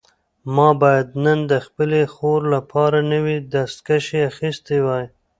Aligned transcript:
ما 0.55 0.69
باید 0.81 1.07
نن 1.25 1.39
د 1.51 1.53
خپلې 1.65 2.01
خور 2.13 2.41
لپاره 2.55 2.97
نوي 3.13 3.37
دستکشې 3.53 4.19
اخیستې 4.31 4.77
وای. 4.85 5.05